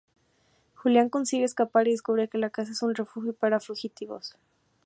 Julián 0.73 1.09
consigue 1.09 1.43
escapar 1.43 1.87
y 1.87 1.91
descubre 1.91 2.27
que 2.27 2.39
la 2.39 2.49
casa 2.49 2.71
es 2.71 2.81
un 2.81 2.95
refugio 2.95 3.33
para 3.33 3.59
fugitivos. 3.59 4.35